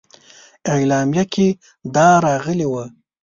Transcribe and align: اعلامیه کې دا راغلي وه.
اعلامیه 0.75 1.23
کې 1.33 1.47
دا 1.95 2.07
راغلي 2.25 2.67
وه. 2.69 2.85